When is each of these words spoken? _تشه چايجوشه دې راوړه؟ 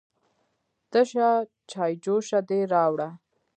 _تشه 0.91 1.29
چايجوشه 1.71 2.39
دې 2.49 2.59
راوړه؟ 2.73 3.09